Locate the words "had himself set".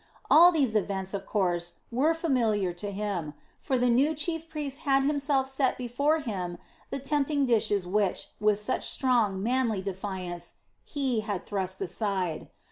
4.79-5.77